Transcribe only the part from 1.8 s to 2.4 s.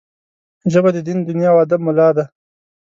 ملا ده